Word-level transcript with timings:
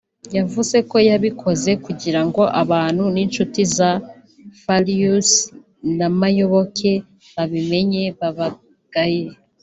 yavuze 0.37 0.77
ko 0.89 0.97
yabikoze 1.09 1.71
kugirango 1.85 2.41
abantu 2.61 3.03
n’inshuti 3.13 3.61
za 3.75 3.91
Farious 4.61 5.29
na 5.97 6.07
Muyoboke 6.17 6.91
babimenye 7.33 8.03
babagaye 8.19 9.23